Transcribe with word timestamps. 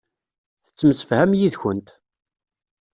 Tettemsefham 0.65 1.31
yid-kent. 1.39 1.87